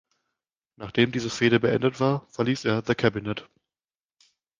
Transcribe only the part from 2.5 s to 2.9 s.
er